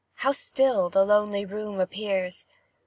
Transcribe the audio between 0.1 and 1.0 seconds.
How still